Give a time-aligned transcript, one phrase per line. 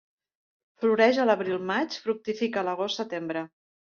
[0.85, 3.45] Floreix a l'abril-maig, fructifica a l'agost-setembre.